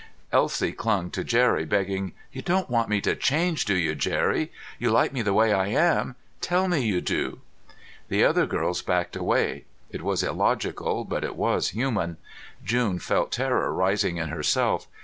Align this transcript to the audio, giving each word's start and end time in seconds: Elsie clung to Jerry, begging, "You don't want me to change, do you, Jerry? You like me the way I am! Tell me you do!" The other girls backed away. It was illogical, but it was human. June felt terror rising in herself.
Elsie 0.31 0.71
clung 0.71 1.11
to 1.11 1.23
Jerry, 1.23 1.63
begging, 1.63 2.13
"You 2.31 2.41
don't 2.41 2.71
want 2.71 2.89
me 2.89 3.01
to 3.01 3.15
change, 3.15 3.65
do 3.65 3.75
you, 3.75 3.93
Jerry? 3.93 4.51
You 4.79 4.89
like 4.89 5.13
me 5.13 5.21
the 5.21 5.31
way 5.31 5.53
I 5.53 5.67
am! 5.67 6.15
Tell 6.41 6.67
me 6.67 6.79
you 6.79 7.01
do!" 7.01 7.41
The 8.09 8.23
other 8.25 8.47
girls 8.47 8.81
backed 8.81 9.15
away. 9.15 9.65
It 9.91 10.01
was 10.01 10.23
illogical, 10.23 11.05
but 11.05 11.23
it 11.23 11.35
was 11.35 11.69
human. 11.77 12.17
June 12.65 12.97
felt 12.97 13.31
terror 13.31 13.71
rising 13.71 14.17
in 14.17 14.29
herself. 14.29 14.87